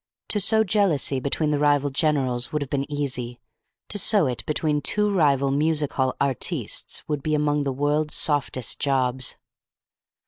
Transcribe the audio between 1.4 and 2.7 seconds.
the rival generals would